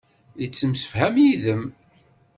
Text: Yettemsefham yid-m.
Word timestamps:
Yettemsefham 0.41 1.15
yid-m. 1.23 1.63